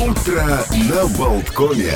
Утро 0.00 0.64
на 0.92 1.06
Болткоме. 1.18 1.92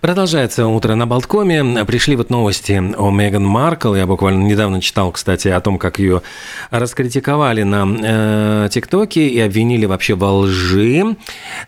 Продолжается 0.00 0.66
утро 0.66 0.96
на 0.96 1.06
Болткоме. 1.06 1.84
Пришли 1.84 2.16
вот 2.16 2.28
новости 2.28 2.72
о 2.72 3.10
Меган 3.12 3.44
Маркл. 3.44 3.94
Я 3.94 4.04
буквально 4.04 4.42
недавно 4.42 4.80
читал, 4.80 5.12
кстати, 5.12 5.46
о 5.46 5.60
том, 5.60 5.78
как 5.78 6.00
ее 6.00 6.22
раскритиковали 6.70 7.62
на 7.62 8.64
э, 8.64 8.68
ТикТоке 8.68 9.28
и 9.28 9.38
обвинили 9.38 9.86
вообще 9.86 10.14
во 10.14 10.32
лжи 10.32 11.14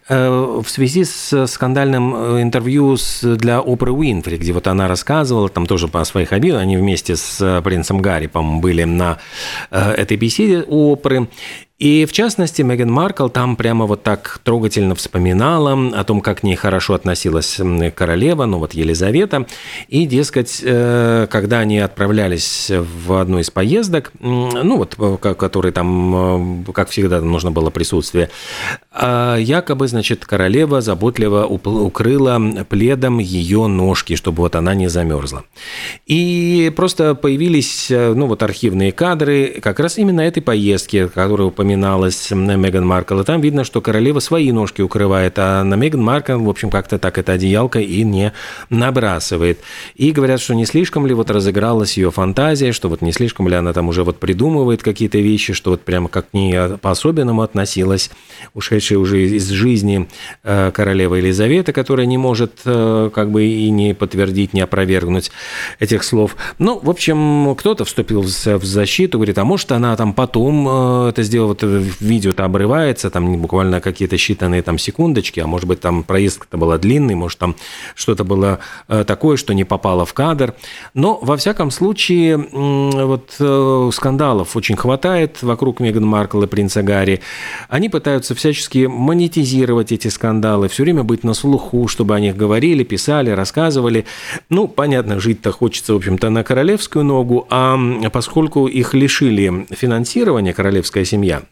э, 0.08 0.60
в 0.64 0.68
связи 0.68 1.04
с 1.04 1.46
скандальным 1.46 2.14
э, 2.16 2.42
интервью 2.42 2.96
с, 2.96 3.22
для 3.36 3.60
Опры 3.60 3.92
Уинфри, 3.92 4.36
где 4.36 4.52
вот 4.52 4.66
она 4.66 4.88
рассказывала, 4.88 5.48
там 5.48 5.66
тоже 5.66 5.86
по 5.86 6.02
своих 6.02 6.32
обидах, 6.32 6.62
они 6.62 6.76
вместе 6.76 7.14
с 7.14 7.40
э, 7.40 7.62
принцем 7.62 7.98
Гарри, 7.98 8.26
по-моему, 8.26 8.60
были 8.60 8.82
на 8.82 9.18
э, 9.70 9.92
этой 9.92 10.16
беседе 10.16 10.64
у 10.66 10.94
Опры. 10.94 11.28
И 11.78 12.06
в 12.06 12.12
частности, 12.12 12.62
Меган 12.62 12.90
Маркл 12.90 13.28
там 13.28 13.56
прямо 13.56 13.86
вот 13.86 14.04
так 14.04 14.38
трогательно 14.44 14.94
вспоминала 14.94 15.98
о 15.98 16.04
том, 16.04 16.20
как 16.20 16.40
к 16.40 16.42
ней 16.44 16.54
хорошо 16.54 16.94
относилась 16.94 17.60
королева, 17.96 18.46
ну 18.46 18.58
вот 18.58 18.74
Елизавета. 18.74 19.46
И, 19.88 20.06
дескать, 20.06 20.60
э, 20.62 21.26
когда 21.28 21.58
они 21.58 21.80
отправлялись 21.80 22.70
в 22.70 23.14
одну 23.14 23.40
из 23.40 23.50
поездок, 23.50 24.12
ну 24.20 24.76
вот, 24.76 24.94
который 25.20 25.72
там, 25.72 26.66
э, 26.68 26.72
как 26.72 26.90
всегда, 26.90 27.20
нужно 27.20 27.50
было 27.50 27.70
присутствие, 27.70 28.30
якобы, 28.92 29.88
значит, 29.88 30.24
королева 30.24 30.80
заботливо 30.80 31.44
укрыла 31.46 32.40
пледом 32.68 33.18
ее 33.18 33.66
ножки, 33.66 34.14
чтобы 34.14 34.42
вот 34.42 34.54
она 34.54 34.74
не 34.74 34.86
замерзла. 34.88 35.44
И 36.06 36.72
просто 36.76 37.16
появились, 37.16 37.90
э, 37.90 38.14
ну 38.14 38.26
вот, 38.26 38.44
архивные 38.44 38.92
кадры 38.92 39.60
как 39.60 39.80
раз 39.80 39.98
именно 39.98 40.20
этой 40.20 40.40
поездки, 40.40 41.08
которую 41.08 41.50
упоминалась 41.64 42.30
Меган 42.30 42.86
Маркл. 42.86 43.20
И 43.20 43.24
там 43.24 43.40
видно, 43.40 43.64
что 43.64 43.80
королева 43.80 44.18
свои 44.18 44.52
ножки 44.52 44.82
укрывает, 44.82 45.38
а 45.38 45.64
на 45.64 45.76
Меган 45.76 46.02
Маркл, 46.02 46.38
в 46.38 46.48
общем, 46.50 46.68
как-то 46.70 46.98
так 46.98 47.16
это 47.16 47.32
одеялка 47.32 47.80
и 47.80 48.02
не 48.02 48.34
набрасывает. 48.68 49.60
И 49.94 50.12
говорят, 50.12 50.40
что 50.40 50.52
не 50.52 50.66
слишком 50.66 51.06
ли 51.06 51.14
вот 51.14 51.30
разыгралась 51.30 51.96
ее 51.96 52.10
фантазия, 52.10 52.72
что 52.72 52.90
вот 52.90 53.00
не 53.00 53.12
слишком 53.12 53.48
ли 53.48 53.54
она 53.54 53.72
там 53.72 53.88
уже 53.88 54.04
вот 54.04 54.20
придумывает 54.20 54.82
какие-то 54.82 55.16
вещи, 55.18 55.54
что 55.54 55.70
вот 55.70 55.80
прямо 55.80 56.10
как 56.10 56.30
к 56.30 56.34
ней 56.34 56.54
по-особенному 56.76 57.40
относилась 57.40 58.10
ушедшая 58.52 58.98
уже 58.98 59.22
из 59.24 59.48
жизни 59.48 60.06
э, 60.42 60.70
королева 60.70 61.14
Елизавета, 61.14 61.72
которая 61.72 62.04
не 62.04 62.18
может 62.18 62.60
э, 62.66 63.10
как 63.14 63.30
бы 63.30 63.46
и 63.46 63.70
не 63.70 63.94
подтвердить, 63.94 64.52
не 64.52 64.60
опровергнуть 64.60 65.30
этих 65.80 66.04
слов. 66.04 66.36
Ну, 66.58 66.78
в 66.78 66.90
общем, 66.90 67.54
кто-то 67.56 67.86
вступил 67.86 68.20
в 68.22 68.64
защиту, 68.64 69.16
говорит, 69.16 69.38
а 69.38 69.44
может 69.44 69.72
она 69.72 69.96
там 69.96 70.12
потом 70.12 70.68
э, 70.68 71.08
это 71.08 71.22
сделала, 71.22 71.53
вот 71.62 71.84
видео-то 72.00 72.44
обрывается, 72.44 73.10
там 73.10 73.36
буквально 73.40 73.80
какие-то 73.80 74.16
считанные 74.16 74.62
там 74.62 74.78
секундочки, 74.78 75.40
а 75.40 75.46
может 75.46 75.68
быть 75.68 75.80
там 75.80 76.02
проезд-то 76.02 76.56
был 76.56 76.76
длинный, 76.78 77.14
может 77.14 77.38
там 77.38 77.56
что-то 77.94 78.24
было 78.24 78.58
э, 78.88 79.04
такое, 79.04 79.36
что 79.36 79.54
не 79.54 79.64
попало 79.64 80.04
в 80.04 80.14
кадр. 80.14 80.54
Но, 80.94 81.18
во 81.22 81.36
всяком 81.36 81.70
случае, 81.70 82.36
вот 82.36 83.36
э, 83.38 83.90
скандалов 83.92 84.56
очень 84.56 84.76
хватает 84.76 85.42
вокруг 85.42 85.80
Меган 85.80 86.06
Маркл 86.06 86.42
и 86.42 86.46
принца 86.46 86.82
Гарри. 86.82 87.20
Они 87.68 87.88
пытаются 87.88 88.34
всячески 88.34 88.86
монетизировать 88.86 89.92
эти 89.92 90.08
скандалы, 90.08 90.68
все 90.68 90.82
время 90.82 91.02
быть 91.02 91.24
на 91.24 91.34
слуху, 91.34 91.86
чтобы 91.88 92.14
о 92.14 92.20
них 92.20 92.36
говорили, 92.36 92.84
писали, 92.84 93.30
рассказывали. 93.30 94.06
Ну, 94.50 94.68
понятно, 94.68 95.20
жить-то 95.20 95.52
хочется, 95.52 95.94
в 95.94 95.96
общем-то, 95.96 96.30
на 96.30 96.42
королевскую 96.42 97.04
ногу, 97.04 97.46
а 97.50 97.78
поскольку 98.12 98.66
их 98.66 98.94
лишили 98.94 99.66
финансирования 99.70 100.52
королевская 100.52 101.04
семья, 101.04 101.24
Э, 101.34 101.43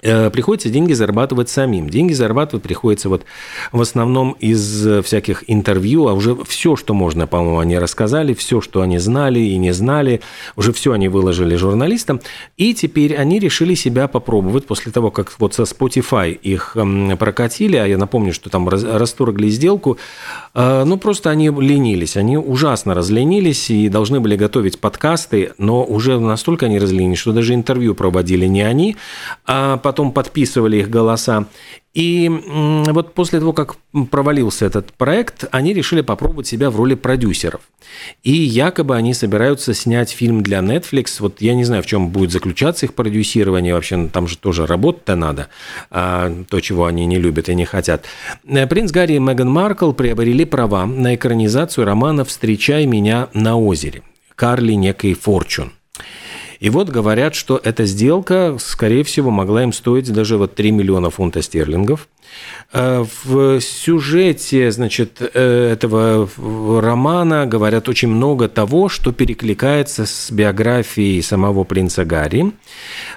приходится 0.00 0.68
деньги 0.68 0.92
зарабатывать 0.92 1.48
самим. 1.48 1.90
Деньги 1.90 2.12
зарабатывать 2.12 2.62
приходится 2.62 3.08
вот 3.08 3.24
в 3.72 3.80
основном 3.80 4.32
из 4.38 4.86
э, 4.86 5.02
всяких 5.02 5.44
интервью, 5.46 6.08
а 6.08 6.12
уже 6.12 6.36
все, 6.44 6.76
что 6.76 6.94
можно, 6.94 7.26
по-моему, 7.26 7.58
они 7.58 7.78
рассказали, 7.78 8.34
все, 8.34 8.60
что 8.60 8.80
они 8.80 8.98
знали 8.98 9.40
и 9.40 9.56
не 9.56 9.72
знали, 9.72 10.20
уже 10.56 10.72
все 10.72 10.92
они 10.92 11.08
выложили 11.08 11.56
журналистам. 11.56 12.20
И 12.56 12.74
теперь 12.74 13.16
они 13.16 13.38
решили 13.38 13.74
себя 13.74 14.08
попробовать 14.08 14.66
после 14.66 14.92
того, 14.92 15.10
как 15.10 15.32
вот 15.38 15.54
со 15.54 15.62
Spotify 15.62 16.32
их 16.32 16.76
прокатили, 17.18 17.76
а 17.76 17.86
я 17.86 17.98
напомню, 17.98 18.32
что 18.32 18.50
там 18.50 18.68
расторгли 18.68 19.48
сделку, 19.48 19.98
э, 20.54 20.84
ну 20.84 20.98
просто 20.98 21.30
они 21.30 21.48
ленились, 21.48 22.16
они 22.16 22.36
ужасно 22.36 22.94
разленились 22.94 23.70
и 23.70 23.88
должны 23.88 24.20
были 24.20 24.36
готовить 24.36 24.78
подкасты, 24.78 25.52
но 25.58 25.84
уже 25.84 26.18
настолько 26.18 26.66
они 26.66 26.78
разленились, 26.78 27.18
что 27.18 27.32
даже 27.32 27.54
интервью 27.54 27.94
проводили 27.94 28.46
не 28.46 28.62
они, 28.62 28.96
а 29.46 29.76
потом 29.88 30.12
подписывали 30.12 30.76
их 30.76 30.90
голоса. 30.90 31.46
И 31.94 32.30
вот 32.90 33.14
после 33.14 33.38
того, 33.38 33.54
как 33.54 33.76
провалился 34.10 34.66
этот 34.66 34.92
проект, 34.92 35.46
они 35.50 35.72
решили 35.72 36.02
попробовать 36.02 36.46
себя 36.46 36.68
в 36.70 36.76
роли 36.76 36.94
продюсеров. 36.94 37.62
И 38.22 38.32
якобы 38.32 38.96
они 38.96 39.14
собираются 39.14 39.72
снять 39.72 40.10
фильм 40.10 40.42
для 40.42 40.58
Netflix. 40.58 41.16
Вот 41.20 41.40
я 41.40 41.54
не 41.54 41.64
знаю, 41.64 41.82
в 41.82 41.86
чем 41.86 42.10
будет 42.10 42.32
заключаться 42.32 42.84
их 42.84 42.92
продюсирование. 42.92 43.72
Вообще, 43.72 43.96
ну, 43.96 44.08
там 44.10 44.28
же 44.28 44.36
тоже 44.36 44.66
работать-то 44.66 45.16
надо. 45.16 45.48
А, 45.90 46.30
то, 46.50 46.60
чего 46.60 46.84
они 46.84 47.06
не 47.06 47.18
любят 47.18 47.48
и 47.48 47.54
не 47.54 47.64
хотят. 47.64 48.04
Э, 48.46 48.66
принц 48.66 48.90
Гарри 48.90 49.14
и 49.14 49.18
Меган 49.18 49.50
Маркл 49.50 49.92
приобрели 49.92 50.44
права 50.44 50.84
на 50.84 51.14
экранизацию 51.14 51.86
романа 51.86 52.26
«Встречай 52.26 52.84
меня 52.84 53.28
на 53.32 53.56
озере» 53.56 54.02
Карли 54.36 54.74
некой 54.74 55.14
Форчун. 55.14 55.72
И 56.60 56.70
вот 56.70 56.88
говорят, 56.88 57.34
что 57.34 57.60
эта 57.62 57.84
сделка, 57.84 58.56
скорее 58.58 59.04
всего, 59.04 59.30
могла 59.30 59.62
им 59.62 59.72
стоить 59.72 60.12
даже 60.12 60.36
вот 60.36 60.54
3 60.54 60.72
миллиона 60.72 61.10
фунтов 61.10 61.44
стерлингов. 61.44 62.08
Э, 62.70 63.02
в 63.24 63.60
сюжете, 63.60 64.70
значит, 64.70 65.22
э, 65.22 65.72
этого 65.72 66.28
романа 66.82 67.46
говорят 67.46 67.88
очень 67.88 68.08
много 68.08 68.46
того, 68.46 68.90
что 68.90 69.10
перекликается 69.10 70.04
с 70.04 70.30
биографией 70.30 71.22
самого 71.22 71.64
принца 71.64 72.04
Гарри. 72.04 72.52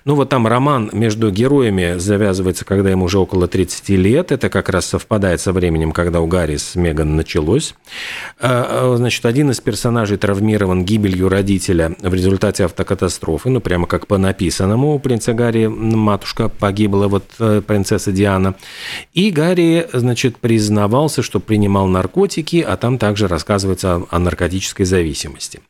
Ну 0.05 0.16
вот 0.16 0.29
там 0.29 0.47
роман 0.47 0.89
между 0.94 1.31
героями 1.31 1.95
завязывается, 1.97 2.63
когда 2.63 2.91
ему 2.91 3.05
уже 3.05 3.19
около 3.19 3.49
30 3.49 3.89
лет. 3.89 4.31
Это 4.31 4.49
как 4.49 4.69
раз 4.69 4.85
совпадает 4.85 5.41
со 5.41 5.51
временем, 5.51 5.91
когда 5.91 6.22
у 6.22 6.28
Гарри 6.28 6.55
с 6.55 6.75
Меган 6.75 7.17
началось. 7.17 7.75
Э, 8.39 8.93
значит, 8.95 9.25
один 9.25 9.51
из 9.51 9.59
персонажей 9.59 10.16
травмирован 10.16 10.85
гибелью 10.85 11.28
родителя 11.28 11.93
в 11.99 12.13
результате 12.13 12.63
автокатастрофы. 12.63 13.49
Ну, 13.49 13.59
прямо 13.59 13.85
как 13.85 14.07
по 14.07 14.17
написанному 14.17 14.95
у 14.95 14.99
принца 14.99 15.33
Гарри 15.33 15.66
матушка 15.67 16.47
погибла, 16.47 17.09
вот 17.09 17.25
принцесса 17.67 18.13
Диана. 18.13 18.55
И 19.13 19.31
Гарри, 19.31 19.88
значит, 19.94 20.38
признавался, 20.38 21.22
что 21.22 21.39
принимал 21.39 21.88
наркотики, 21.88 22.63
а 22.67 22.78
там 22.78 22.97
также 22.97 23.28
рассказывается 23.28 24.03
о 24.09 24.19
наркотической 24.19 24.85
зависимости. 24.85 25.62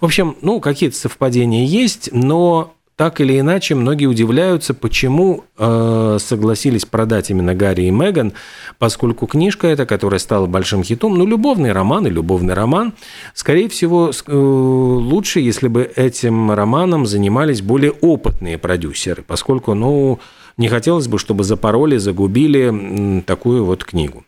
В 0.00 0.04
общем, 0.04 0.36
ну, 0.42 0.60
какие-то 0.60 0.96
совпадения 0.96 1.64
есть, 1.64 2.10
но 2.12 2.74
так 2.96 3.20
или 3.20 3.40
иначе, 3.40 3.74
многие 3.74 4.06
удивляются, 4.06 4.74
почему 4.74 5.44
э, 5.56 6.18
согласились 6.20 6.84
продать 6.84 7.30
именно 7.30 7.54
Гарри 7.54 7.84
и 7.84 7.90
Меган, 7.90 8.34
поскольку 8.78 9.26
книжка 9.26 9.66
эта, 9.66 9.86
которая 9.86 10.20
стала 10.20 10.46
большим 10.46 10.84
хитом, 10.84 11.16
ну, 11.16 11.26
любовный 11.26 11.72
роман 11.72 12.06
и 12.06 12.10
любовный 12.10 12.54
роман, 12.54 12.92
скорее 13.34 13.68
всего, 13.70 14.10
э, 14.10 14.32
лучше, 14.32 15.40
если 15.40 15.68
бы 15.68 15.90
этим 15.96 16.52
романом 16.52 17.06
занимались 17.06 17.62
более 17.62 17.92
опытные 17.92 18.58
продюсеры, 18.58 19.24
поскольку, 19.26 19.74
ну, 19.74 20.20
не 20.56 20.68
хотелось 20.68 21.08
бы, 21.08 21.18
чтобы 21.18 21.44
запороли, 21.44 21.96
загубили 21.96 23.22
такую 23.26 23.64
вот 23.64 23.84
книгу. 23.84 24.24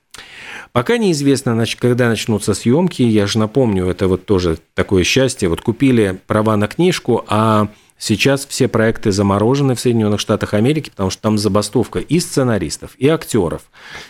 Пока 0.72 0.98
неизвестно, 0.98 1.64
когда 1.78 2.08
начнутся 2.08 2.52
съемки. 2.52 3.02
Я 3.02 3.26
же 3.26 3.38
напомню, 3.38 3.86
это 3.86 4.08
вот 4.08 4.26
тоже 4.26 4.58
такое 4.74 5.04
счастье. 5.04 5.48
Вот 5.48 5.60
купили 5.60 6.18
права 6.26 6.56
на 6.56 6.66
книжку, 6.66 7.24
а 7.28 7.68
сейчас 7.96 8.44
все 8.44 8.66
проекты 8.66 9.12
заморожены 9.12 9.76
в 9.76 9.80
Соединенных 9.80 10.18
Штатах 10.18 10.52
Америки, 10.52 10.90
потому 10.90 11.10
что 11.10 11.22
там 11.22 11.38
забастовка 11.38 12.00
и 12.00 12.18
сценаристов, 12.18 12.96
и 12.98 13.06
актеров. 13.08 13.62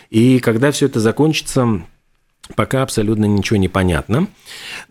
И 0.09 0.39
когда 0.39 0.71
все 0.71 0.87
это 0.87 0.99
закончится, 0.99 1.83
Пока 2.53 2.83
абсолютно 2.83 3.25
ничего 3.25 3.57
не 3.57 3.69
понятно. 3.69 4.27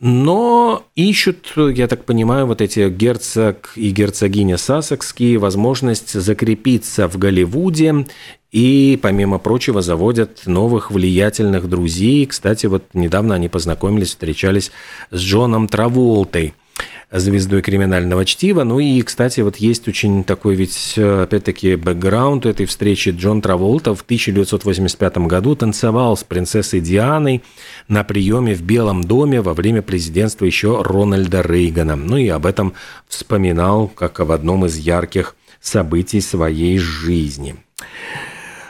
Но 0.00 0.84
ищут, 0.96 1.52
я 1.56 1.86
так 1.86 2.04
понимаю, 2.04 2.46
вот 2.46 2.60
эти 2.60 2.88
герцог 2.88 3.72
и 3.76 3.90
герцогиня 3.90 4.56
Сассекские 4.56 5.38
возможность 5.38 6.20
закрепиться 6.20 7.08
в 7.08 7.16
Голливуде 7.16 8.06
и, 8.50 8.98
помимо 9.00 9.38
прочего, 9.38 9.82
заводят 9.82 10.46
новых 10.46 10.90
влиятельных 10.90 11.68
друзей. 11.68 12.26
Кстати, 12.26 12.66
вот 12.66 12.84
недавно 12.92 13.36
они 13.36 13.48
познакомились, 13.48 14.08
встречались 14.08 14.72
с 15.10 15.20
Джоном 15.20 15.68
Траволтой– 15.68 16.54
звездой 17.10 17.62
криминального 17.62 18.24
чтива. 18.24 18.64
Ну 18.64 18.80
и, 18.80 19.00
кстати, 19.02 19.40
вот 19.40 19.56
есть 19.56 19.88
очень 19.88 20.24
такой 20.24 20.54
ведь, 20.54 20.98
опять-таки, 20.98 21.76
бэкграунд 21.76 22.46
этой 22.46 22.66
встречи. 22.66 23.10
Джон 23.10 23.40
Траволта 23.40 23.94
в 23.94 24.02
1985 24.02 25.18
году 25.18 25.54
танцевал 25.56 26.16
с 26.16 26.24
принцессой 26.24 26.80
Дианой 26.80 27.42
на 27.88 28.04
приеме 28.04 28.54
в 28.54 28.62
Белом 28.62 29.04
доме 29.04 29.40
во 29.40 29.54
время 29.54 29.82
президентства 29.82 30.44
еще 30.44 30.82
Рональда 30.82 31.42
Рейгана. 31.42 31.96
Ну 31.96 32.16
и 32.16 32.28
об 32.28 32.46
этом 32.46 32.74
вспоминал 33.08 33.88
как 33.88 34.20
об 34.20 34.30
одном 34.32 34.66
из 34.66 34.76
ярких 34.76 35.36
событий 35.60 36.20
своей 36.20 36.78
жизни. 36.78 37.56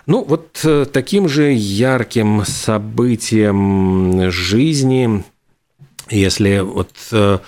Ну, 0.06 0.22
вот 0.22 0.60
э, 0.64 0.84
таким 0.84 1.28
же 1.28 1.52
ярким 1.52 2.44
событием 2.44 4.30
жизни, 4.30 5.24
если 6.10 6.58
вот 6.58 6.92
э, 7.10 7.38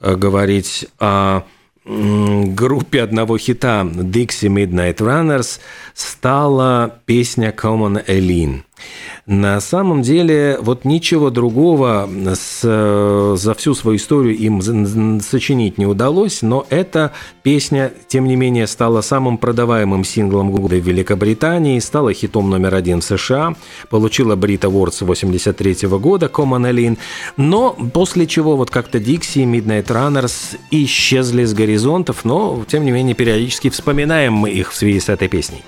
говорить 0.00 0.86
о 0.98 1.42
группе 1.84 3.02
одного 3.02 3.38
хита 3.38 3.82
Dixie 3.82 4.48
Midnight 4.48 4.96
Runners 4.98 5.58
стала 5.94 7.00
песня 7.06 7.50
Common 7.50 8.06
Eileen. 8.06 8.62
На 9.26 9.60
самом 9.60 10.00
деле, 10.00 10.56
вот 10.58 10.86
ничего 10.86 11.28
другого 11.28 12.08
с, 12.34 13.36
за 13.36 13.54
всю 13.54 13.74
свою 13.74 13.98
историю 13.98 14.34
им 14.34 15.20
сочинить 15.20 15.76
не 15.76 15.84
удалось, 15.84 16.40
но 16.40 16.66
эта 16.70 17.12
песня, 17.42 17.92
тем 18.06 18.24
не 18.24 18.36
менее, 18.36 18.66
стала 18.66 19.02
самым 19.02 19.36
продаваемым 19.36 20.02
синглом 20.02 20.50
года 20.50 20.76
в 20.76 20.86
Великобритании, 20.86 21.78
стала 21.78 22.14
хитом 22.14 22.48
номер 22.48 22.74
один 22.74 23.00
в 23.00 23.04
США, 23.04 23.54
получила 23.90 24.34
Brit 24.34 24.60
Awards 24.60 25.04
83 25.04 25.88
года 25.88 26.30
Common 26.32 26.70
Eileen, 26.70 26.96
но 27.36 27.76
после 27.92 28.26
чего 28.26 28.56
вот 28.56 28.70
как-то 28.70 28.96
Dixie 28.96 29.44
Midnight 29.44 29.88
Runners 29.88 30.56
исчезли 30.70 31.44
с 31.44 31.52
горизонтов, 31.52 32.24
но, 32.24 32.64
тем 32.66 32.84
не 32.84 32.92
менее, 32.92 33.14
периодически 33.14 33.68
вспоминаем 33.68 34.32
мы 34.32 34.50
их 34.50 34.72
в 34.72 34.76
связи 34.76 35.00
с 35.00 35.10
этой 35.10 35.28
песней. 35.28 35.62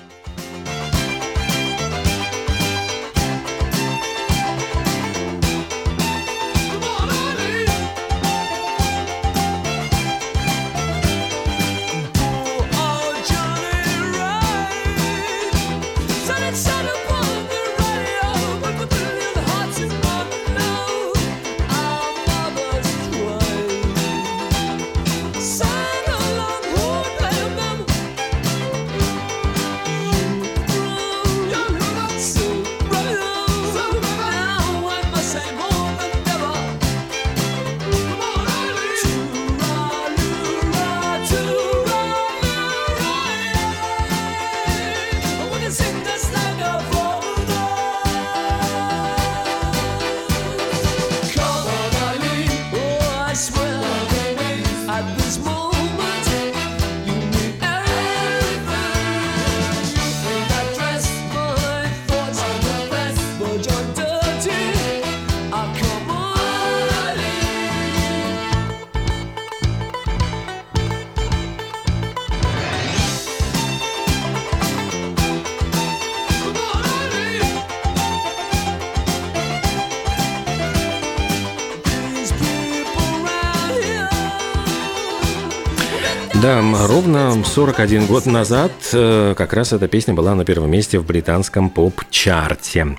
Да, 86.41 86.59
ровно 86.87 87.43
41 87.43 88.07
год 88.07 88.25
назад 88.25 88.71
э, 88.93 89.35
как 89.37 89.53
раз 89.53 89.73
эта 89.73 89.87
песня 89.87 90.15
была 90.15 90.33
на 90.33 90.43
первом 90.43 90.71
месте 90.71 90.97
в 90.97 91.05
британском 91.05 91.69
поп-чарте. 91.69 92.97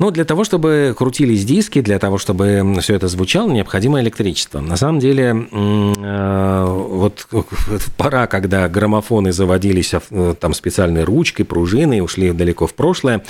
Но 0.00 0.10
для 0.10 0.24
того, 0.24 0.44
чтобы 0.44 0.94
крутились 0.96 1.44
диски, 1.44 1.82
для 1.82 1.98
того, 1.98 2.16
чтобы 2.16 2.78
все 2.80 2.94
это 2.94 3.06
звучало, 3.06 3.50
необходимо 3.50 4.00
электричество. 4.00 4.60
На 4.60 4.78
самом 4.78 4.98
деле, 4.98 5.46
э, 5.52 6.64
вот 6.64 7.28
пора, 7.98 8.26
когда 8.26 8.66
граммофоны 8.66 9.30
заводились 9.30 9.92
э, 9.92 10.34
там 10.40 10.54
специальной 10.54 11.04
ручкой, 11.04 11.44
пружиной, 11.44 12.00
ушли 12.00 12.32
далеко 12.32 12.66
в 12.66 12.72
прошлое, 12.72 13.22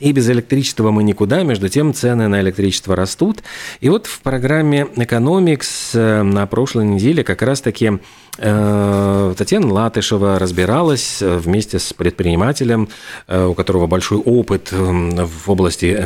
и 0.00 0.10
без 0.10 0.28
электричества 0.28 0.90
мы 0.90 1.04
никуда, 1.04 1.44
между 1.44 1.68
тем 1.68 1.94
цены 1.94 2.26
на 2.26 2.40
электричество 2.40 2.96
растут. 2.96 3.44
И 3.80 3.88
вот 3.88 4.06
в 4.06 4.18
программе 4.20 4.88
Economics 4.96 6.22
на 6.24 6.46
прошлой 6.48 6.86
неделе 6.86 7.22
как 7.22 7.40
раз-таки 7.42 8.00
Э, 8.38 9.34
Татьяна 9.36 9.72
Латышева 9.72 10.38
разбиралась 10.38 11.22
э, 11.22 11.36
вместе 11.36 11.78
с 11.78 11.92
предпринимателем, 11.92 12.88
э, 13.28 13.46
у 13.46 13.54
которого 13.54 13.86
большой 13.86 14.18
опыт 14.18 14.72
в 14.72 15.50
области 15.50 15.96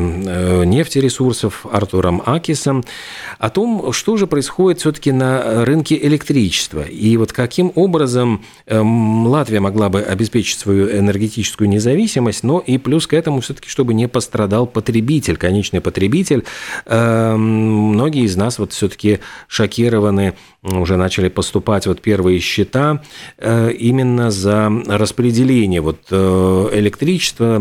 нефтересурсов 0.64 1.66
Артуром 1.70 2.22
Акисом, 2.24 2.84
о 3.38 3.50
том, 3.50 3.92
что 3.92 4.16
же 4.16 4.26
происходит 4.26 4.80
все-таки 4.80 5.12
на 5.12 5.64
рынке 5.64 5.98
электричества. 6.00 6.82
И 6.82 7.16
вот 7.16 7.32
каким 7.32 7.72
образом 7.74 8.44
Латвия 8.66 9.60
могла 9.60 9.88
бы 9.88 10.00
обеспечить 10.00 10.58
свою 10.58 10.90
энергетическую 10.90 11.68
независимость, 11.68 12.42
но 12.42 12.58
и 12.58 12.78
плюс 12.78 13.06
к 13.06 13.14
этому 13.14 13.40
все-таки, 13.40 13.68
чтобы 13.68 13.94
не 13.94 14.08
пострадал 14.08 14.66
потребитель, 14.66 15.36
конечный 15.36 15.80
потребитель. 15.80 16.44
Многие 16.86 18.24
из 18.24 18.36
нас 18.36 18.58
вот 18.58 18.72
все-таки 18.72 19.20
шокированы, 19.48 20.34
уже 20.62 20.96
начали 20.96 21.28
поступать 21.28 21.86
вот 21.86 22.00
первые 22.00 22.20
первые 22.20 22.40
счета 22.40 23.02
э, 23.38 23.72
именно 23.72 24.30
за 24.30 24.70
распределение 24.86 25.80
вот 25.80 26.00
э, 26.10 26.68
электричества, 26.74 27.60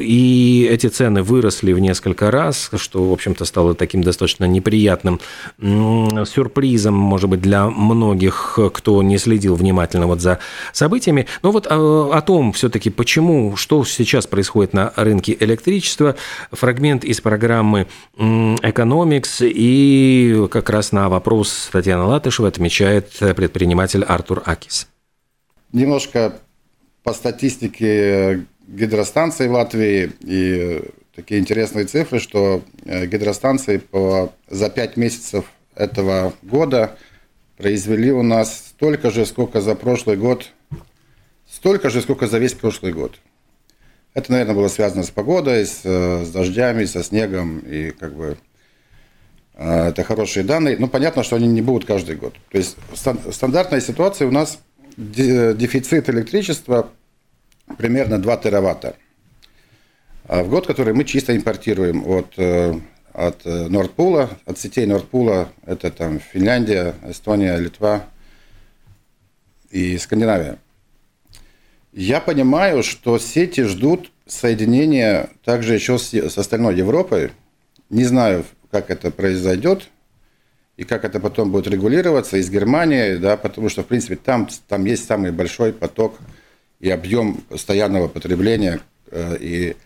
и 0.00 0.68
эти 0.70 0.88
цены 0.88 1.22
выросли 1.22 1.67
в 1.72 1.78
несколько 1.78 2.30
раз, 2.30 2.70
что, 2.76 3.08
в 3.08 3.12
общем-то, 3.12 3.44
стало 3.44 3.74
таким 3.74 4.02
достаточно 4.02 4.44
неприятным 4.44 5.20
сюрпризом, 5.58 6.94
может 6.94 7.28
быть, 7.30 7.40
для 7.40 7.66
многих, 7.68 8.58
кто 8.72 9.02
не 9.02 9.18
следил 9.18 9.54
внимательно 9.54 10.06
вот 10.06 10.20
за 10.20 10.38
событиями. 10.72 11.26
Но 11.42 11.52
вот 11.52 11.66
о, 11.70 12.10
о 12.12 12.22
том 12.22 12.52
все-таки, 12.52 12.90
почему, 12.90 13.56
что 13.56 13.84
сейчас 13.84 14.26
происходит 14.26 14.72
на 14.72 14.92
рынке 14.96 15.36
электричества, 15.38 16.16
фрагмент 16.52 17.04
из 17.04 17.20
программы 17.20 17.86
Economics, 18.16 19.40
и 19.42 20.46
как 20.50 20.70
раз 20.70 20.92
на 20.92 21.08
вопрос 21.08 21.68
Татьяна 21.72 22.06
Латышева 22.06 22.48
отмечает 22.48 23.10
предприниматель 23.36 24.04
Артур 24.04 24.42
Акис. 24.44 24.88
Немножко 25.72 26.38
по 27.02 27.12
статистике 27.12 28.46
гидростанций 28.66 29.48
в 29.48 29.52
Латвии 29.52 30.12
и 30.20 30.82
такие 31.18 31.40
интересные 31.40 31.84
цифры, 31.84 32.20
что 32.20 32.62
э, 32.84 33.06
гидростанции 33.06 33.78
по, 33.78 34.32
за 34.48 34.70
5 34.70 34.96
месяцев 34.96 35.46
этого 35.74 36.32
года 36.42 36.96
произвели 37.56 38.12
у 38.12 38.22
нас 38.22 38.68
столько 38.68 39.10
же, 39.10 39.26
сколько 39.26 39.60
за 39.60 39.74
прошлый 39.74 40.16
год, 40.16 40.50
столько 41.50 41.90
же, 41.90 42.02
сколько 42.02 42.28
за 42.28 42.38
весь 42.38 42.54
прошлый 42.54 42.92
год. 42.92 43.18
Это, 44.14 44.30
наверное, 44.30 44.54
было 44.54 44.68
связано 44.68 45.02
с 45.02 45.10
погодой, 45.10 45.66
с, 45.66 45.80
э, 45.82 46.24
с 46.24 46.30
дождями, 46.30 46.84
со 46.84 47.02
снегом 47.02 47.58
и 47.58 47.90
как 47.90 48.14
бы 48.14 48.38
а, 49.54 49.88
это 49.88 50.04
хорошие 50.04 50.44
данные. 50.44 50.76
Но 50.78 50.86
понятно, 50.86 51.24
что 51.24 51.34
они 51.34 51.48
не 51.48 51.62
будут 51.62 51.84
каждый 51.84 52.14
год. 52.14 52.34
То 52.50 52.58
есть 52.58 52.76
стандартная 52.94 53.80
ситуация 53.80 54.28
у 54.28 54.30
нас 54.30 54.60
дефицит 54.96 56.08
электричества 56.08 56.92
примерно 57.76 58.22
2 58.22 58.36
тераватта. 58.36 58.94
А 60.28 60.44
в 60.44 60.50
год, 60.50 60.66
который 60.66 60.92
мы 60.92 61.04
чисто 61.04 61.34
импортируем 61.34 62.06
от, 62.06 62.34
э, 62.36 62.78
от 63.14 63.46
э, 63.46 63.68
Нордпула, 63.68 64.28
от 64.44 64.58
сетей 64.58 64.84
Нордпула, 64.84 65.48
это 65.64 65.90
там 65.90 66.20
Финляндия, 66.20 66.94
Эстония, 67.08 67.56
Литва 67.56 68.04
и 69.70 69.96
Скандинавия. 69.96 70.58
Я 71.94 72.20
понимаю, 72.20 72.82
что 72.82 73.18
сети 73.18 73.62
ждут 73.62 74.12
соединения 74.26 75.30
также 75.44 75.72
еще 75.72 75.98
с, 75.98 76.12
с 76.12 76.36
остальной 76.36 76.76
Европой. 76.76 77.32
Не 77.88 78.04
знаю, 78.04 78.44
как 78.70 78.90
это 78.90 79.10
произойдет 79.10 79.88
и 80.76 80.84
как 80.84 81.06
это 81.06 81.20
потом 81.20 81.50
будет 81.50 81.68
регулироваться 81.68 82.36
из 82.36 82.50
Германии, 82.50 83.16
да, 83.16 83.38
потому 83.38 83.70
что, 83.70 83.82
в 83.82 83.86
принципе, 83.86 84.16
там, 84.16 84.46
там 84.68 84.84
есть 84.84 85.06
самый 85.06 85.32
большой 85.32 85.72
поток 85.72 86.18
и 86.80 86.90
объем 86.90 87.36
постоянного 87.48 88.08
потребления, 88.08 88.80
э, 89.10 89.38
и 89.40 89.76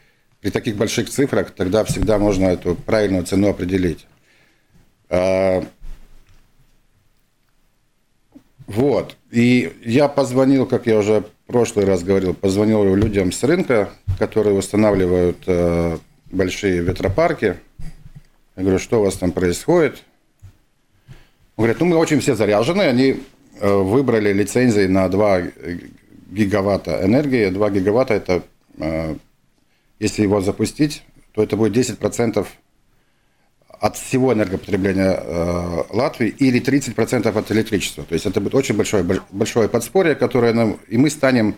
при 0.43 0.51
таких 0.51 0.77
больших 0.77 1.09
цифрах 1.09 1.53
тогда 1.53 1.85
всегда 1.85 2.19
можно 2.19 2.47
эту 2.47 2.75
правильную 2.75 3.25
цену 3.25 3.49
определить. 3.49 4.07
А, 5.09 5.65
вот. 8.67 9.17
И 9.31 9.73
я 9.85 10.09
позвонил, 10.09 10.67
как 10.67 10.87
я 10.87 10.99
уже 10.99 11.21
в 11.21 11.47
прошлый 11.47 11.87
раз 11.87 12.03
говорил, 12.03 12.35
позвонил 12.35 12.95
людям 12.95 13.31
с 13.31 13.43
рынка, 13.45 13.91
которые 14.19 14.57
устанавливают 14.57 15.39
э, 15.47 15.99
большие 16.33 16.83
ветропарки. 16.83 17.57
Я 18.57 18.63
говорю, 18.63 18.81
что 18.81 19.01
у 19.01 19.05
вас 19.05 19.15
там 19.15 19.31
происходит? 19.31 20.03
Он 21.57 21.65
говорит, 21.65 21.81
ну 21.81 21.87
мы 21.87 21.97
очень 21.97 22.19
все 22.19 22.35
заряжены, 22.35 22.83
они 22.83 23.21
э, 23.61 23.73
выбрали 23.73 24.33
лицензии 24.33 24.87
на 24.87 25.09
2 25.09 25.43
гигаватта 26.31 27.05
энергии. 27.05 27.49
2 27.49 27.71
гигаватта 27.71 28.15
это, 28.15 28.43
э, 28.79 29.15
если 30.03 30.23
его 30.23 30.41
запустить, 30.41 31.05
то 31.33 31.43
это 31.45 31.57
будет 31.57 31.77
10% 31.77 32.45
от 33.69 33.97
всего 33.97 34.33
энергопотребления 34.33 35.17
э, 35.17 35.83
Латвии 35.91 36.29
или 36.29 36.61
30% 36.61 37.29
от 37.29 37.53
электричества. 37.53 38.05
То 38.05 38.15
есть 38.15 38.27
это 38.27 38.41
будет 38.41 38.55
очень 38.57 38.77
большое, 38.77 39.05
большое 39.31 39.69
подспорье, 39.69 40.17
которое 40.17 40.53
нам... 40.55 40.81
И 40.89 40.99
мы 40.99 41.09
станем, 41.09 41.55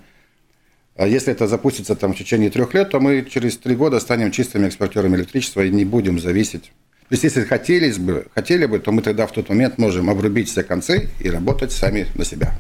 э, 0.97 1.09
если 1.09 1.33
это 1.33 1.47
запустится 1.47 1.97
там, 1.97 2.13
в 2.13 2.19
течение 2.19 2.51
трех 2.51 2.75
лет, 2.75 2.91
то 2.91 3.01
мы 3.01 3.27
через 3.31 3.57
три 3.57 3.75
года 3.75 3.99
станем 3.99 4.31
чистыми 4.31 4.67
экспортерами 4.67 5.17
электричества 5.17 5.63
и 5.63 5.71
не 5.71 5.87
будем 5.87 6.21
зависеть. 6.21 6.65
То 7.09 7.13
есть 7.13 7.25
если 7.25 7.45
хотели 7.45 7.91
бы, 7.99 8.27
хотели 8.35 8.67
бы, 8.67 8.79
то 8.79 8.93
мы 8.93 9.01
тогда 9.01 9.27
в 9.27 9.33
тот 9.33 9.49
момент 9.49 9.79
можем 9.79 10.11
обрубить 10.11 10.51
все 10.51 10.63
концы 10.65 11.09
и 11.19 11.31
работать 11.31 11.73
сами 11.73 12.07
на 12.15 12.27
себя. 12.27 12.55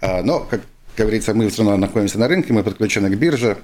А, 0.00 0.22
но, 0.22 0.40
как 0.40 0.62
говорится, 0.96 1.34
мы 1.34 1.50
все 1.50 1.64
равно 1.64 1.76
находимся 1.76 2.18
на 2.18 2.28
рынке, 2.28 2.54
мы 2.54 2.62
подключены 2.62 3.10
к 3.10 3.18
бирже, 3.18 3.58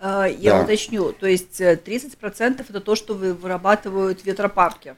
я 0.00 0.52
да. 0.52 0.62
уточню, 0.62 1.12
то 1.12 1.26
есть 1.26 1.60
30% 1.60 2.60
э, 2.60 2.64
это 2.68 2.80
то, 2.80 2.94
что 2.94 3.14
вырабатывают 3.14 4.24
ветропарки. 4.24 4.94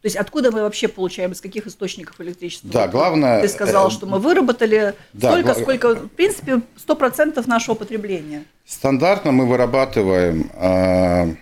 То 0.00 0.06
есть 0.06 0.16
откуда 0.16 0.50
мы 0.50 0.62
вообще 0.62 0.88
получаем, 0.88 1.32
из 1.32 1.40
каких 1.40 1.66
источников 1.66 2.20
электричества? 2.20 2.70
Да, 2.70 2.88
главное... 2.88 3.42
Ты 3.42 3.48
сказал, 3.48 3.88
э, 3.88 3.90
что 3.90 4.06
мы 4.06 4.18
выработали 4.18 4.94
да, 5.12 5.30
столько, 5.30 5.52
гла... 5.52 5.62
сколько, 5.62 5.94
в 5.94 6.08
принципе, 6.08 6.62
100% 6.86 7.46
нашего 7.46 7.74
потребления. 7.74 8.44
Стандартно 8.66 9.32
мы 9.32 9.46
вырабатываем 9.46 11.36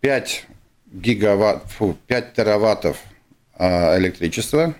5 0.00 0.46
э, 0.48 0.52
гигаватт, 0.92 1.64
фу, 1.72 1.96
5 2.06 2.34
тераваттов 2.34 2.98
электричества, 3.58 4.74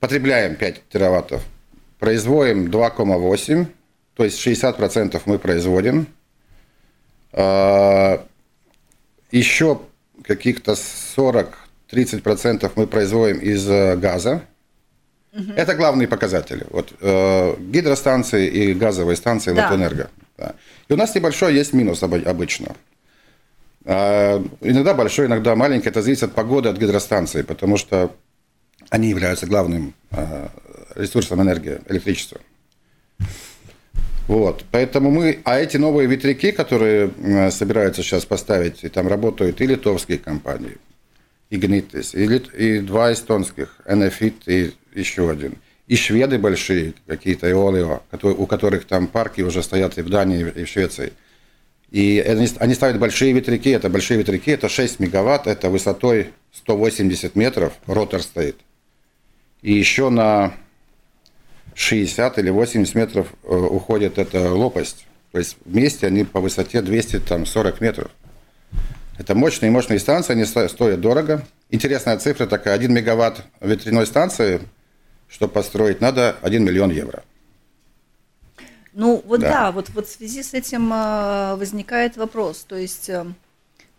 потребляем 0.00 0.56
5 0.56 0.88
тераваттов, 0.88 1.42
производим 1.98 2.66
2,8 2.66 3.66
то 4.14 4.24
есть 4.24 4.44
60% 4.46 5.20
мы 5.26 5.38
производим. 5.38 6.06
А, 7.32 8.24
Еще 9.30 9.80
каких-то 10.22 10.76
40-30% 11.16 12.70
мы 12.76 12.86
производим 12.86 13.38
из 13.38 13.68
э, 13.68 13.96
газа. 13.96 14.42
Угу. 15.32 15.52
Это 15.56 15.74
главные 15.74 16.06
показатели. 16.06 16.64
Вот, 16.70 16.92
э, 17.00 17.56
гидростанции 17.58 18.46
и 18.46 18.74
газовые 18.74 19.16
станции 19.16 19.52
да. 19.52 19.62
Латвэнерго. 19.62 20.08
Да. 20.38 20.54
И 20.88 20.92
у 20.92 20.96
нас 20.96 21.14
небольшой 21.14 21.54
есть 21.54 21.72
минус 21.72 22.02
обычно. 22.02 22.76
А, 23.84 24.42
иногда 24.60 24.94
большой, 24.94 25.26
иногда 25.26 25.56
маленький. 25.56 25.88
Это 25.88 26.02
зависит 26.02 26.22
от 26.24 26.34
погоды, 26.34 26.68
от 26.68 26.78
гидростанции, 26.78 27.42
потому 27.42 27.76
что 27.76 28.14
они 28.90 29.08
являются 29.08 29.46
главным 29.46 29.94
э, 30.12 30.48
ресурсом 30.94 31.42
энергии, 31.42 31.80
электричества. 31.88 32.40
Вот, 34.26 34.64
поэтому 34.70 35.10
мы, 35.10 35.40
а 35.44 35.60
эти 35.60 35.76
новые 35.76 36.08
ветряки, 36.08 36.50
которые 36.50 37.10
собираются 37.50 38.02
сейчас 38.02 38.24
поставить, 38.24 38.82
и 38.82 38.88
там 38.88 39.06
работают 39.06 39.60
и 39.60 39.66
литовские 39.66 40.18
компании, 40.18 40.78
Игнитис, 41.50 42.14
и, 42.14 42.24
и 42.24 42.78
два 42.80 43.12
эстонских, 43.12 43.76
Enefit 43.86 44.34
и 44.46 44.72
еще 44.98 45.30
один, 45.30 45.56
и 45.86 45.96
шведы 45.96 46.38
большие 46.38 46.94
какие-то, 47.06 47.48
и 47.48 47.52
Олио, 47.52 48.02
у 48.22 48.46
которых 48.46 48.86
там 48.86 49.08
парки 49.08 49.42
уже 49.42 49.62
стоят 49.62 49.98
и 49.98 50.02
в 50.02 50.08
Дании, 50.08 50.50
и 50.54 50.64
в 50.64 50.68
Швеции. 50.68 51.12
И 51.90 52.18
они, 52.26 52.48
они 52.58 52.74
ставят 52.74 52.98
большие 52.98 53.32
ветряки, 53.32 53.70
это 53.70 53.90
большие 53.90 54.18
ветряки, 54.18 54.52
это 54.52 54.70
6 54.70 55.00
мегаватт, 55.00 55.46
это 55.46 55.68
высотой 55.68 56.30
180 56.52 57.36
метров, 57.36 57.74
ротор 57.86 58.22
стоит. 58.22 58.56
И 59.60 59.74
еще 59.74 60.08
на 60.08 60.54
60 61.74 62.38
или 62.38 62.50
80 62.50 62.94
метров 62.94 63.28
э, 63.42 63.54
уходит 63.54 64.18
эта 64.18 64.52
лопасть. 64.52 65.06
То 65.32 65.38
есть 65.38 65.56
вместе 65.64 66.06
они 66.06 66.24
по 66.24 66.40
высоте 66.40 66.80
240 66.80 67.80
метров. 67.80 68.10
Это 69.18 69.34
мощные 69.34 69.70
мощные 69.70 69.98
станции, 69.98 70.32
они 70.32 70.44
стоят 70.44 71.00
дорого. 71.00 71.44
Интересная 71.70 72.18
цифра 72.18 72.46
такая, 72.46 72.74
1 72.74 72.92
мегаватт 72.92 73.42
ветряной 73.60 74.06
станции, 74.06 74.60
чтобы 75.28 75.52
построить, 75.52 76.00
надо 76.00 76.36
1 76.42 76.64
миллион 76.64 76.90
евро. 76.90 77.22
Ну 78.92 79.22
вот 79.26 79.40
да, 79.40 79.50
да 79.50 79.72
вот, 79.72 79.90
вот 79.90 80.06
в 80.06 80.10
связи 80.10 80.42
с 80.42 80.54
этим 80.54 80.92
э, 80.92 81.56
возникает 81.56 82.16
вопрос. 82.16 82.64
То 82.68 82.76
есть 82.76 83.10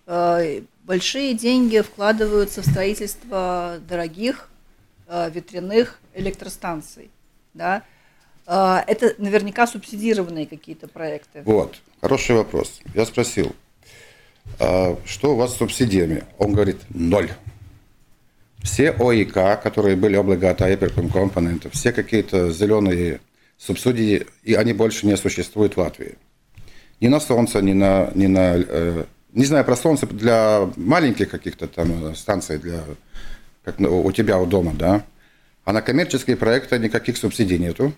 э, 0.08 0.62
большие 0.84 1.34
деньги 1.34 1.82
вкладываются 1.82 2.62
в 2.62 2.65
строительство 2.65 3.79
дорогих 3.88 4.50
ветряных 5.08 6.00
электростанций 6.15 7.12
да, 7.55 7.83
а, 8.45 8.83
это 8.85 9.15
наверняка 9.17 9.65
субсидированные 9.65 10.45
какие-то 10.45 10.88
проекты. 10.88 11.41
Вот, 11.45 11.81
хороший 12.01 12.35
вопрос. 12.35 12.79
Я 12.93 13.05
спросил, 13.05 13.55
а, 14.59 14.97
что 15.05 15.33
у 15.33 15.35
вас 15.35 15.53
с 15.53 15.57
субсидиями? 15.57 16.24
Он 16.38 16.53
говорит, 16.53 16.77
ноль. 16.89 17.31
Все 18.62 18.91
ОИК, 18.91 19.62
которые 19.62 19.95
были 19.95 20.15
облигаты 20.15 20.63
Hypercom 20.65 21.69
все 21.71 21.91
какие-то 21.91 22.51
зеленые 22.51 23.19
субсидии, 23.57 24.25
и 24.43 24.55
они 24.55 24.74
больше 24.74 25.05
не 25.05 25.17
существуют 25.17 25.75
в 25.75 25.79
Латвии. 25.79 26.15
Ни 27.00 27.07
на 27.07 27.19
солнце, 27.19 27.62
ни 27.62 27.74
на... 27.74 28.12
Ни 28.15 28.27
на 28.27 28.55
э, 28.55 29.05
не 29.33 29.45
знаю 29.45 29.65
про 29.65 29.75
солнце 29.75 30.07
для 30.07 30.69
маленьких 30.77 31.29
каких-то 31.29 31.67
там 31.67 32.15
станций, 32.15 32.57
для, 32.57 32.79
как 33.65 33.79
у 33.81 34.12
тебя 34.13 34.39
у 34.39 34.45
дома, 34.45 34.74
да, 34.74 35.03
а 35.65 35.74
на 35.74 35.81
коммерческие 35.81 36.38
проекты 36.38 36.79
никаких 36.79 37.17
субсидий 37.17 37.57
нету. 37.57 37.91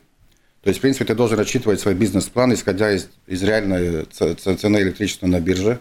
То 0.63 0.69
есть, 0.69 0.79
в 0.79 0.81
принципе, 0.81 1.05
ты 1.05 1.13
должен 1.13 1.37
рассчитывать 1.37 1.79
свой 1.79 1.93
бизнес-план, 1.93 2.53
исходя 2.53 2.91
из, 2.91 3.09
из 3.27 3.43
реальной 3.43 4.05
цены 4.05 4.77
электричества 4.77 5.27
на 5.27 5.39
бирже. 5.39 5.79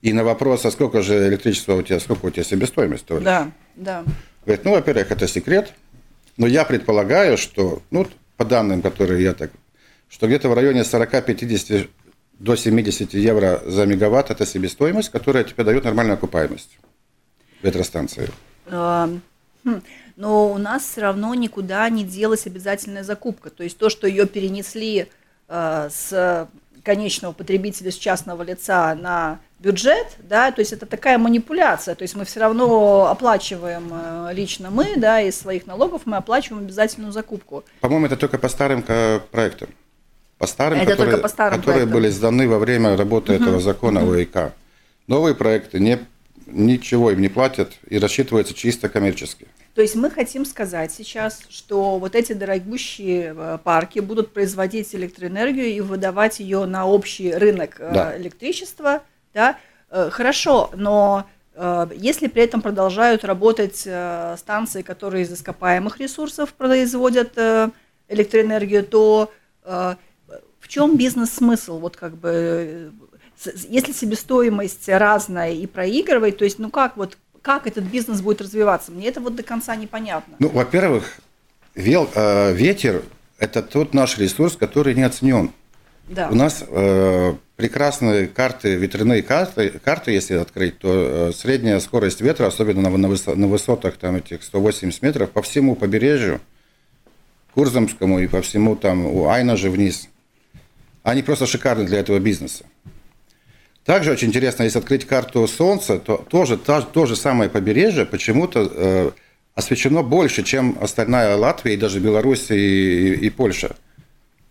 И 0.00 0.12
на 0.12 0.24
вопрос, 0.24 0.64
а 0.64 0.70
сколько 0.70 1.02
же 1.02 1.28
электричества 1.28 1.74
у 1.74 1.82
тебя, 1.82 2.00
сколько 2.00 2.26
у 2.26 2.30
тебя 2.30 2.44
себестоимость? 2.44 3.04
Товарищ? 3.04 3.24
Да, 3.24 3.50
да. 3.76 4.04
Говорит, 4.44 4.64
ну, 4.64 4.72
во-первых, 4.72 5.10
это 5.10 5.28
секрет, 5.28 5.72
но 6.36 6.46
я 6.46 6.64
предполагаю, 6.64 7.36
что, 7.36 7.82
ну, 7.90 8.06
по 8.36 8.44
данным, 8.44 8.82
которые 8.82 9.22
я 9.22 9.34
так, 9.34 9.50
что 10.08 10.26
где-то 10.26 10.48
в 10.48 10.54
районе 10.54 10.80
40-50 10.80 11.88
до 12.38 12.56
70 12.56 13.14
евро 13.14 13.62
за 13.66 13.84
мегаватт– 13.84 14.30
это 14.30 14.46
себестоимость, 14.46 15.10
которая 15.10 15.44
тебе 15.44 15.64
дает 15.64 15.84
нормальную 15.84 16.14
окупаемость 16.14 16.78
ветростанции. 17.62 18.30
Хм 18.70 19.82
но 20.18 20.50
у 20.50 20.58
нас 20.58 20.82
все 20.82 21.02
равно 21.02 21.32
никуда 21.34 21.88
не 21.88 22.02
делась 22.02 22.46
обязательная 22.46 23.04
закупка. 23.04 23.50
То 23.50 23.62
есть 23.62 23.78
то, 23.78 23.88
что 23.88 24.08
ее 24.08 24.26
перенесли 24.26 25.06
э, 25.48 25.88
с 25.90 26.48
конечного 26.82 27.32
потребителя, 27.32 27.92
с 27.92 27.94
частного 27.94 28.42
лица 28.42 28.96
на 28.96 29.38
бюджет, 29.60 30.16
да, 30.18 30.50
то 30.50 30.60
есть 30.60 30.72
это 30.72 30.86
такая 30.86 31.18
манипуляция, 31.18 31.94
то 31.94 32.02
есть 32.02 32.16
мы 32.16 32.24
все 32.24 32.40
равно 32.40 33.06
оплачиваем 33.06 33.90
э, 33.92 34.30
лично 34.32 34.70
мы, 34.70 34.96
да, 34.96 35.20
из 35.20 35.38
своих 35.38 35.66
налогов 35.66 36.02
мы 36.04 36.16
оплачиваем 36.16 36.64
обязательную 36.64 37.12
закупку. 37.12 37.64
По-моему, 37.80 38.06
это 38.06 38.16
только 38.16 38.38
по 38.38 38.48
старым 38.48 38.82
проектам, 38.82 39.68
по 40.38 40.48
старым, 40.48 40.80
это 40.80 40.92
которые, 40.92 41.18
по 41.18 41.28
старым 41.28 41.60
которые 41.60 41.86
были 41.86 42.08
сданы 42.08 42.48
во 42.48 42.58
время 42.58 42.96
работы 42.96 43.34
угу. 43.34 43.42
этого 43.42 43.60
закона 43.60 44.02
угу. 44.02 44.14
ОИК. 44.14 44.52
Новые 45.06 45.36
проекты 45.36 45.78
не, 45.78 46.00
ничего 46.46 47.12
им 47.12 47.20
не 47.20 47.28
платят 47.28 47.74
и 47.88 47.98
рассчитываются 47.98 48.54
чисто 48.54 48.88
коммерчески. 48.88 49.46
То 49.78 49.82
есть 49.82 49.94
мы 49.94 50.10
хотим 50.10 50.44
сказать 50.44 50.90
сейчас, 50.90 51.40
что 51.48 52.00
вот 52.00 52.16
эти 52.16 52.32
дорогущие 52.32 53.32
э, 53.32 53.58
парки 53.62 54.00
будут 54.00 54.32
производить 54.32 54.92
электроэнергию 54.92 55.66
и 55.66 55.80
выдавать 55.80 56.40
ее 56.40 56.66
на 56.66 56.84
общий 56.84 57.32
рынок 57.32 57.76
э, 57.78 57.94
да. 57.94 58.18
электричества. 58.18 59.04
Да? 59.32 59.56
Э, 59.88 60.10
хорошо, 60.10 60.72
но 60.74 61.26
если 61.94 62.26
при 62.26 62.42
этом 62.42 62.60
продолжают 62.60 63.24
работать 63.24 63.78
станции, 64.38 64.82
которые 64.82 65.22
из 65.22 65.32
ископаемых 65.32 65.98
ресурсов 65.98 66.52
производят 66.54 67.36
электроэнергию, 68.08 68.84
то 68.84 69.32
в 69.64 70.68
чем 70.68 70.96
бизнес-смысл? 70.96 71.80
Вот 71.80 71.96
как 71.96 72.16
бы, 72.16 72.92
если 73.68 73.90
себестоимость 73.90 74.88
разная 74.88 75.50
и 75.50 75.66
проигрывает, 75.66 76.38
то 76.38 76.44
есть, 76.44 76.60
ну 76.60 76.70
как 76.70 76.96
вот 76.96 77.18
как 77.48 77.66
этот 77.66 77.84
бизнес 77.84 78.20
будет 78.20 78.42
развиваться? 78.42 78.92
Мне 78.92 79.08
это 79.08 79.22
вот 79.22 79.34
до 79.34 79.42
конца 79.42 79.74
непонятно. 79.74 80.36
Ну, 80.38 80.50
во-первых, 80.50 81.18
вел, 81.74 82.06
э, 82.14 82.52
ветер– 82.52 83.02
это 83.38 83.62
тот 83.62 83.94
наш 83.94 84.18
ресурс, 84.18 84.54
который 84.54 84.94
не 84.94 85.02
оценен. 85.02 85.52
Да. 86.08 86.28
У 86.28 86.34
нас 86.34 86.62
э, 86.68 87.34
прекрасные 87.56 88.28
карты, 88.28 88.74
ветряные 88.74 89.22
карты, 89.22 89.80
карты, 89.82 90.10
если 90.10 90.34
открыть, 90.34 90.78
то 90.78 91.30
э, 91.30 91.32
средняя 91.32 91.80
скорость 91.80 92.20
ветра, 92.20 92.44
особенно 92.44 92.82
на, 92.82 92.94
на, 92.94 93.08
высо, 93.08 93.34
на 93.34 93.46
высотах 93.46 93.96
там 93.96 94.16
этих 94.16 94.42
180 94.42 95.00
метров, 95.00 95.30
по 95.30 95.40
всему 95.40 95.74
побережью, 95.74 96.42
Курзамскому 97.54 98.18
и 98.18 98.26
по 98.26 98.42
всему 98.42 98.76
там, 98.76 99.06
у 99.06 99.26
Айна 99.26 99.56
же 99.56 99.70
вниз, 99.70 100.10
они 101.02 101.22
просто 101.22 101.46
шикарны 101.46 101.86
для 101.86 102.00
этого 102.00 102.18
бизнеса. 102.18 102.66
Также 103.88 104.12
очень 104.12 104.28
интересно, 104.28 104.64
если 104.64 104.80
открыть 104.80 105.06
карту 105.06 105.48
Солнца, 105.48 105.98
то 105.98 106.18
тоже 106.18 106.58
то, 106.58 106.82
то 106.82 107.06
же 107.06 107.16
самое 107.16 107.48
побережье 107.48 108.04
почему-то 108.04 108.70
э, 108.70 109.10
освещено 109.54 110.02
больше, 110.02 110.42
чем 110.42 110.76
остальная 110.78 111.34
Латвия 111.36 111.72
и 111.72 111.78
даже 111.78 111.98
Беларусь 111.98 112.50
и, 112.50 112.54
и, 112.54 113.12
и 113.14 113.30
Польша. 113.30 113.76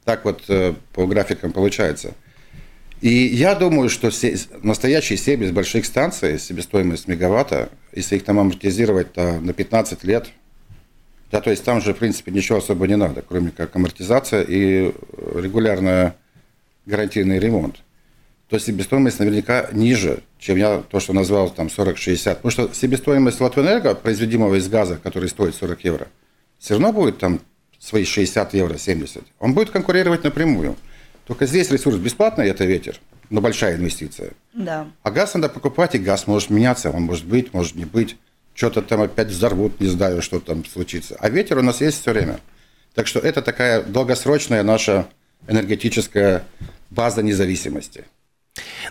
Так 0.06 0.26
вот 0.26 0.46
э, 0.48 0.74
по 0.92 1.06
графикам 1.06 1.52
получается. 1.52 2.16
И 3.02 3.28
я 3.28 3.54
думаю, 3.54 3.90
что 3.90 4.10
все, 4.10 4.36
настоящие 4.64 5.20
семьи 5.20 5.46
с 5.46 5.52
больших 5.52 5.86
станций, 5.86 6.40
себестоимость 6.40 7.08
мегаватта, 7.08 7.70
если 7.94 8.16
их 8.16 8.24
там 8.24 8.40
амортизировать 8.40 9.14
то 9.14 9.40
на 9.40 9.54
15 9.54 10.04
лет, 10.04 10.30
да, 11.30 11.42
то 11.42 11.52
есть 11.52 11.64
там 11.64 11.80
же, 11.80 11.94
в 11.94 11.98
принципе, 12.00 12.32
ничего 12.32 12.58
особо 12.58 12.88
не 12.88 12.98
надо, 12.98 13.22
кроме 13.22 13.52
как 13.52 13.76
амортизация 13.76 14.42
и 14.42 14.92
регулярный 15.36 16.14
гарантийный 16.88 17.38
ремонт. 17.38 17.84
То 18.50 18.58
себестоимость 18.60 19.20
наверняка 19.20 19.70
ниже, 19.74 20.24
чем 20.40 20.58
я 20.58 20.82
то, 20.90 21.00
что 21.00 21.14
назвал 21.14 21.50
там 21.50 21.68
40-60. 21.68 22.36
Потому 22.36 22.52
что 22.52 22.74
себестоимость 22.74 23.42
Латвэнерго, 23.42 23.94
произведимого 23.96 24.56
из 24.56 24.70
газа, 24.70 25.00
который 25.04 25.28
стоит 25.28 25.56
40 25.56 25.84
евро, 25.84 26.08
все 26.58 26.76
равно 26.76 26.94
будет 26.94 27.18
там 27.18 27.42
свои 27.80 28.06
60 28.06 28.54
евро, 28.54 28.78
70. 28.78 29.24
Он 29.40 29.54
будет 29.54 29.70
конкурировать 29.72 30.24
напрямую. 30.24 30.76
Только 31.26 31.46
здесь 31.46 31.70
ресурс 31.72 31.98
бесплатный, 31.98 32.48
это 32.48 32.64
ветер, 32.64 33.00
но 33.30 33.42
большая 33.42 33.76
инвестиция. 33.76 34.32
Да. 34.54 34.88
А 35.04 35.12
газ 35.12 35.34
надо 35.34 35.50
покупать, 35.50 35.94
и 35.96 36.00
газ 36.00 36.26
может 36.26 36.50
меняться, 36.50 36.90
он 36.90 37.04
может 37.04 37.26
быть, 37.26 37.54
может 37.54 37.76
не 37.76 37.84
быть. 37.86 38.16
Что-то 38.54 38.82
там 38.82 39.02
опять 39.02 39.28
взорвут, 39.28 39.80
не 39.82 39.88
знаю, 39.88 40.22
что 40.22 40.40
там 40.40 40.66
случится. 40.66 41.18
А 41.20 41.30
ветер 41.30 41.58
у 41.58 41.62
нас 41.62 41.82
есть 41.82 42.02
все 42.02 42.12
время. 42.12 42.40
Так 42.96 43.08
что 43.08 43.20
это 43.20 43.42
такая 43.42 43.84
долгосрочная 43.84 44.64
наша 44.64 45.08
энергетическая 45.48 46.44
база 46.90 47.22
независимости. 47.22 48.06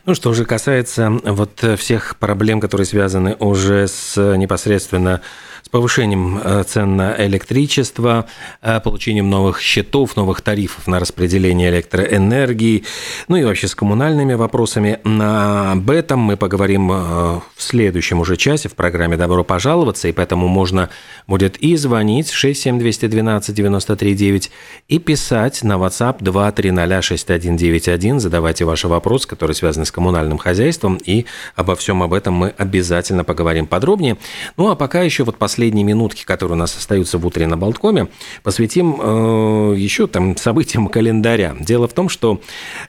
Ну, 0.04 0.14
что 0.14 0.32
же 0.34 0.44
касается 0.44 1.10
вот 1.10 1.64
всех 1.78 2.16
проблем, 2.16 2.60
которые 2.60 2.86
связаны 2.86 3.36
уже 3.38 3.88
с 3.88 4.36
непосредственно 4.36 5.22
с 5.66 5.68
повышением 5.68 6.40
э, 6.44 6.62
цен 6.62 6.94
на 6.94 7.16
электричество, 7.26 8.26
э, 8.62 8.78
получением 8.78 9.28
новых 9.28 9.60
счетов, 9.60 10.14
новых 10.14 10.40
тарифов 10.40 10.86
на 10.86 11.00
распределение 11.00 11.70
электроэнергии, 11.70 12.84
ну 13.26 13.34
и 13.36 13.42
вообще 13.42 13.66
с 13.66 13.74
коммунальными 13.74 14.34
вопросами. 14.34 15.00
Об 15.02 15.90
этом 15.90 16.20
мы 16.20 16.36
поговорим 16.36 16.92
э, 16.92 16.94
в 16.94 17.42
следующем 17.58 18.20
уже 18.20 18.36
часе 18.36 18.68
в 18.68 18.76
программе 18.76 19.16
«Добро 19.16 19.42
пожаловаться», 19.42 20.06
и 20.06 20.12
поэтому 20.12 20.46
можно 20.46 20.88
будет 21.26 21.56
и 21.56 21.74
звонить 21.74 22.30
67212 22.30 23.52
939 23.52 24.50
и 24.86 24.98
писать 25.00 25.64
на 25.64 25.72
WhatsApp 25.72 26.22
2306191, 26.22 28.20
задавайте 28.20 28.64
ваши 28.64 28.86
вопросы, 28.86 29.26
которые 29.26 29.56
связаны 29.56 29.75
с 29.84 29.90
коммунальным 29.90 30.38
хозяйством, 30.38 30.98
и 31.04 31.26
обо 31.54 31.76
всем 31.76 32.02
об 32.02 32.12
этом 32.12 32.34
мы 32.34 32.54
обязательно 32.56 33.24
поговорим 33.24 33.66
подробнее. 33.66 34.16
Ну 34.56 34.70
а 34.70 34.76
пока 34.76 35.02
еще 35.02 35.24
вот 35.24 35.36
последние 35.36 35.84
минутки, 35.84 36.24
которые 36.24 36.56
у 36.56 36.58
нас 36.58 36.76
остаются 36.76 37.18
в 37.18 37.26
утре 37.26 37.46
на 37.46 37.56
Болткоме, 37.56 38.08
посвятим 38.42 39.00
э, 39.00 39.74
еще 39.76 40.06
там 40.06 40.36
событиям 40.36 40.88
календаря. 40.88 41.54
Дело 41.60 41.88
в 41.88 41.92
том, 41.92 42.08
что 42.08 42.40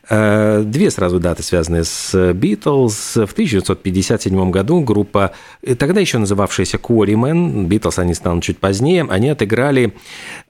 э, 0.10 0.64
две 0.66 0.92
сразу 0.92 1.20
даты, 1.20 1.44
связанные 1.44 1.84
с 1.84 2.34
Битлз. 2.34 3.16
В 3.16 3.32
1957 3.34 4.52
году 4.52 4.82
группа, 4.82 5.32
э, 5.62 5.76
тогда 5.76 6.00
еще 6.00 6.18
называвшаяся 6.18 6.78
Quarrymen, 6.78 7.66
Битлз 7.66 8.00
они 8.00 8.14
станут 8.14 8.44
чуть 8.44 8.60
позднее, 8.60 9.06
они 9.10 9.30
отыграли 9.30 9.94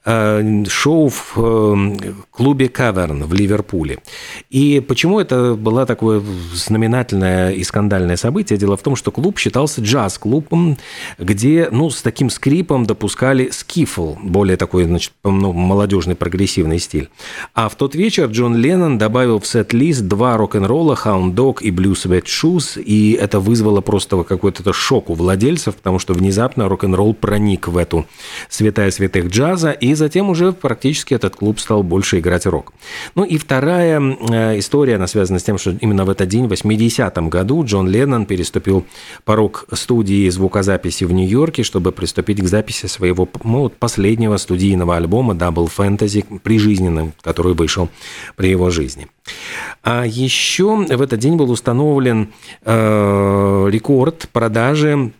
шоу 0.04 1.08
в 1.08 1.34
э, 1.36 2.12
клубе 2.30 2.68
Каверн 2.68 3.24
в 3.24 3.34
Ливерпуле. 3.34 3.98
И 4.48 4.80
почему 4.80 5.20
это 5.20 5.54
было 5.54 5.86
такое 5.86 6.22
знаменательное 6.54 7.52
и 7.52 7.62
скандальное 7.64 8.16
событие? 8.16 8.58
Дело 8.58 8.76
в 8.76 8.82
том, 8.82 8.96
что 8.96 9.10
клуб 9.10 9.38
считался 9.38 9.82
джаз-клубом, 9.82 10.78
где, 11.18 11.68
ну, 11.70 11.90
с 11.90 12.00
таким 12.00 12.30
скрипом 12.30 12.86
допускали 12.86 13.50
скифл, 13.50 14.14
более 14.22 14.56
такой, 14.56 14.84
значит, 14.84 15.12
ну, 15.24 15.52
молодежный 15.52 16.14
прогрессивный 16.14 16.78
стиль. 16.78 17.10
А 17.54 17.68
в 17.68 17.74
тот 17.74 17.94
вечер 17.94 18.26
Джон 18.26 18.56
Леннон 18.56 18.98
добавил 18.98 19.40
в 19.40 19.46
сет-лист 19.46 20.02
два 20.02 20.36
рок-н-ролла, 20.36 20.98
Hound 21.04 21.34
Dog 21.34 21.58
и 21.60 21.70
Blue 21.70 21.92
Sweat 21.92 22.24
Shoes, 22.24 22.80
и 22.80 23.12
это 23.12 23.40
вызвало 23.40 23.80
просто 23.80 24.22
какой-то 24.22 24.72
шок 24.72 25.10
у 25.10 25.14
владельцев, 25.14 25.76
потому 25.76 25.98
что 25.98 26.14
внезапно 26.14 26.68
рок-н-ролл 26.68 27.14
проник 27.14 27.68
в 27.68 27.76
эту 27.76 28.06
святая 28.48 28.90
святых 28.90 29.28
джаза, 29.28 29.72
и 29.72 29.87
затем 29.94 30.30
уже 30.30 30.52
практически 30.52 31.14
этот 31.14 31.36
клуб 31.36 31.60
стал 31.60 31.82
больше 31.82 32.18
играть 32.18 32.46
рок. 32.46 32.72
Ну 33.14 33.24
и 33.24 33.38
вторая 33.38 34.00
э, 34.00 34.58
история, 34.58 34.96
она 34.96 35.06
связана 35.06 35.38
с 35.38 35.42
тем, 35.42 35.58
что 35.58 35.70
именно 35.70 36.04
в 36.04 36.10
этот 36.10 36.28
день, 36.28 36.46
в 36.46 36.52
80-м 36.52 37.30
году, 37.30 37.64
Джон 37.64 37.88
Леннон 37.88 38.26
переступил 38.26 38.84
порог 39.24 39.66
студии 39.72 40.28
звукозаписи 40.28 41.04
в 41.04 41.12
Нью-Йорке, 41.12 41.62
чтобы 41.62 41.92
приступить 41.92 42.40
к 42.40 42.46
записи 42.46 42.86
своего 42.86 43.28
ну, 43.44 43.68
последнего 43.68 44.36
студийного 44.36 44.96
альбома 44.96 45.34
Double 45.34 45.70
Fantasy 45.74 46.40
прижизненным, 46.40 47.12
который 47.22 47.54
вышел 47.54 47.88
при 48.36 48.50
его 48.50 48.70
жизни. 48.70 49.06
А 49.82 50.04
еще 50.04 50.76
в 50.76 51.02
этот 51.02 51.18
день 51.18 51.36
был 51.36 51.50
установлен 51.50 52.32
э, 52.64 53.68
рекорд 53.70 54.28
продажи 54.32 55.12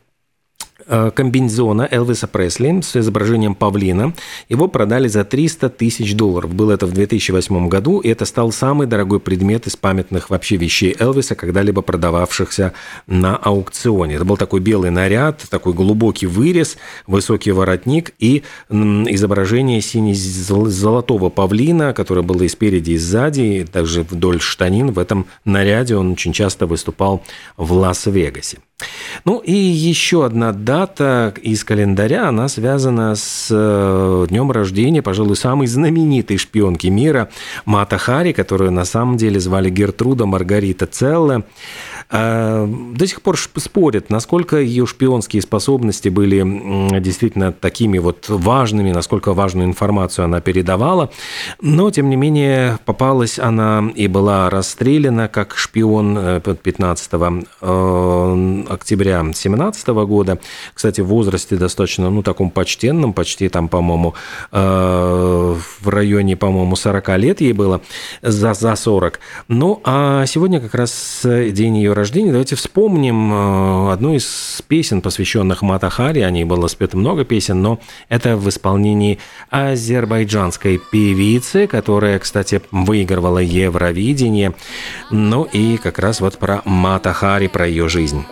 комбинезона 1.15 1.89
Элвиса 1.91 2.27
Пресли 2.27 2.81
с 2.81 2.97
изображением 2.97 3.55
павлина. 3.55 4.15
Его 4.49 4.69
продали 4.69 5.09
за 5.09 5.25
300 5.25 5.69
тысяч 5.71 6.15
долларов. 6.15 6.55
Было 6.55 6.73
это 6.73 6.87
в 6.87 6.93
2008 6.93 7.69
году, 7.69 8.01
и 8.01 8.09
это 8.09 8.25
стал 8.25 8.53
самый 8.53 8.87
дорогой 8.87 9.21
предмет 9.21 9.67
из 9.67 9.77
памятных 9.77 10.31
вообще 10.31 10.57
вещей 10.57 10.97
Элвиса, 10.99 11.35
когда-либо 11.35 11.83
продававшихся 11.83 12.73
на 13.07 13.37
аукционе. 13.37 14.17
Это 14.17 14.25
был 14.25 14.37
такой 14.37 14.61
белый 14.61 14.91
наряд, 14.91 15.45
такой 15.51 15.73
глубокий 15.73 16.27
вырез, 16.27 16.77
высокий 17.07 17.53
воротник 17.53 18.13
и 18.19 18.43
изображение 18.71 19.81
сине-золотого 19.81 21.31
павлина, 21.31 21.93
которое 21.93 22.23
было 22.23 22.43
и 22.43 22.49
спереди, 22.49 22.93
и 22.93 22.99
сзади, 22.99 23.41
и 23.41 23.65
также 23.65 24.03
вдоль 24.03 24.41
штанин. 24.41 24.93
В 24.93 24.99
этом 24.99 25.27
наряде 25.45 25.97
он 25.97 26.13
очень 26.13 26.33
часто 26.33 26.67
выступал 26.67 27.23
в 27.57 27.73
Лас-Вегасе. 27.73 28.59
Ну 29.25 29.39
и 29.39 29.53
еще 29.53 30.25
одна 30.25 30.53
дата 30.53 31.35
из 31.43 31.65
календаря, 31.65 32.29
она 32.29 32.49
связана 32.49 33.17
с 33.17 33.49
э, 33.51 34.27
днем 34.29 34.53
рождения, 34.53 35.03
пожалуй, 35.03 35.37
самой 35.37 35.67
знаменитой 35.67 36.37
шпионки 36.37 36.87
мира 36.87 37.29
Мата 37.65 37.99
Хари, 37.99 38.33
которую 38.33 38.71
на 38.71 38.85
самом 38.85 39.17
деле 39.17 39.41
звали 39.41 39.71
Гертруда 39.71 40.27
Маргарита 40.27 40.87
Целле. 40.87 41.43
А, 42.11 42.67
до 42.67 43.07
сих 43.07 43.21
пор 43.21 43.39
спорят, 43.39 44.09
насколько 44.09 44.57
ее 44.57 44.87
шпионские 44.87 45.43
способности 45.43 46.09
были 46.09 47.01
действительно 47.01 47.53
такими 47.53 47.99
вот 47.99 48.27
важными, 48.29 48.93
насколько 48.93 49.35
важную 49.35 49.67
информацию 49.67 50.25
она 50.25 50.41
передавала. 50.41 51.11
Но, 51.61 51.91
тем 51.91 52.09
не 52.09 52.17
менее, 52.17 52.79
попалась 52.87 53.39
она 53.39 53.91
и 53.95 54.09
была 54.09 54.49
расстреляна 54.49 55.29
как 55.29 55.57
шпион 55.57 56.41
15 56.41 57.11
э, 57.13 57.43
э, 57.61 58.65
октября 58.69 59.23
2017 59.23 59.89
года. 59.89 60.39
Кстати, 60.73 61.03
в 61.03 61.07
возрасте 61.07 61.57
достаточно, 61.57 62.09
ну, 62.09 62.23
таком 62.23 62.51
почтенном, 62.51 63.13
почти 63.13 63.49
там, 63.51 63.69
по-моему, 63.69 64.15
э, 64.53 65.57
в 65.81 65.89
районе, 65.89 66.37
по-моему, 66.37 66.75
40 66.75 67.19
лет 67.19 67.41
ей 67.43 67.53
было, 67.53 67.83
за, 68.23 68.55
за 68.55 68.75
40. 68.75 69.21
Ну, 69.49 69.81
а 69.85 70.25
сегодня 70.27 70.61
как 70.61 70.75
раз 70.75 71.21
день 71.25 71.77
ее 71.77 71.98
рождения. 71.99 72.31
Давайте 72.31 72.57
вспомним 72.57 73.33
э, 73.33 73.93
одну 73.93 74.15
из 74.15 74.63
песен, 74.69 75.03
посвященных 75.03 75.63
Матахари. 75.63 76.21
О 76.21 76.31
ней 76.31 76.45
было 76.45 76.67
спето 76.69 76.97
много 76.97 77.25
песен, 77.25 77.61
но 77.61 77.79
это 78.09 78.37
в 78.37 78.49
исполнении 78.49 79.19
азербайджанской 79.51 80.81
певицы, 80.91 81.67
которая, 81.67 82.19
кстати, 82.19 82.63
выигрывала 82.71 83.39
Евровидение. 83.39 84.55
Ну 85.11 85.45
и 85.45 85.77
как 85.77 85.99
раз 85.99 86.21
вот 86.21 86.39
про 86.39 86.63
Матахари, 86.65 87.49
про 87.49 87.67
ее 87.67 87.89
жизнь. 87.89 88.25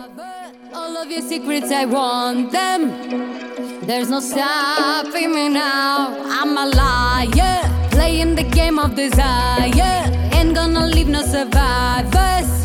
Playing 7.96 8.34
the 8.34 8.44
game 8.44 8.78
of 8.78 8.94
desire. 8.94 10.04
Ain't 10.36 10.54
gonna 10.54 10.86
leave 10.86 11.08
no 11.08 11.22
survivors. 11.22 12.55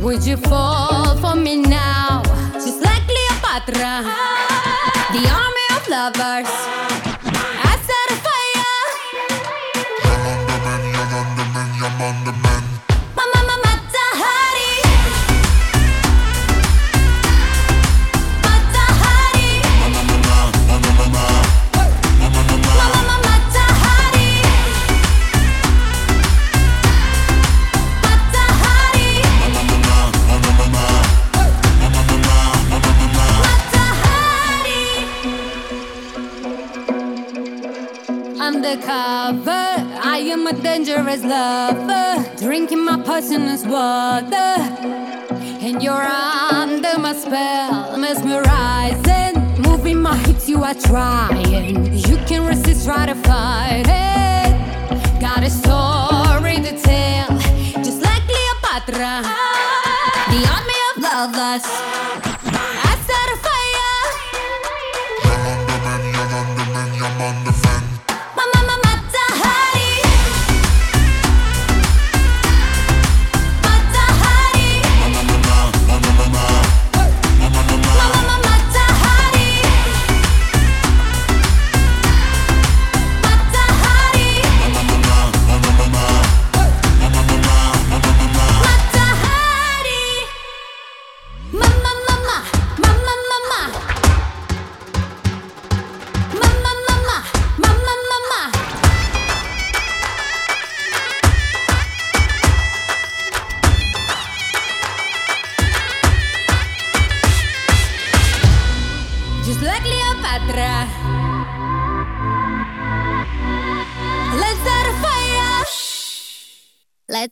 Would 0.00 0.24
you 0.24 0.36
fall 0.36 1.16
for 1.16 1.34
me 1.34 1.56
now? 1.56 2.22
Just 2.54 2.80
like 2.80 3.02
Cleopatra, 3.02 4.04
the 5.12 5.28
army 5.28 5.66
of 5.76 5.88
lovers. 5.88 6.52
I 7.66 7.76
set 7.82 8.10
a 8.10 8.18
fire. 8.22 8.68
Dangerous 41.08 41.24
lover, 41.24 42.36
drinking 42.36 42.84
my 42.84 43.00
poisonous 43.00 43.64
water. 43.64 44.34
And 45.60 45.82
you're 45.82 45.94
under 45.94 46.98
my 46.98 47.14
spell, 47.14 47.96
mesmerizing. 47.96 49.62
Moving 49.62 50.02
my 50.02 50.16
hips, 50.16 50.48
you 50.48 50.62
are 50.62 50.74
trying. 50.74 51.94
You 51.94 52.16
can 52.26 52.46
resist, 52.46 52.84
try 52.86 53.06
to 53.06 53.14
fight 53.14 53.86
it. 53.86 55.20
Got 55.20 55.42
a 55.44 55.50
story 55.50 56.56
to 56.56 56.78
tell, 56.78 57.28
just 57.82 58.02
like 58.02 58.22
Cleopatra. 58.28 59.22
The 60.30 60.40
army 60.52 60.78
of 60.90 61.02
lovers. 61.02 62.27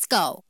Let's 0.08 0.22
go. 0.22 0.44